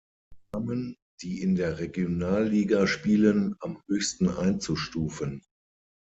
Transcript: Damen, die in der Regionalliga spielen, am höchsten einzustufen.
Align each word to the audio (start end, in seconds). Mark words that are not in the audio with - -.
Damen, 0.51 0.95
die 1.21 1.43
in 1.43 1.53
der 1.55 1.77
Regionalliga 1.77 2.87
spielen, 2.87 3.55
am 3.59 3.83
höchsten 3.87 4.29
einzustufen. 4.29 5.43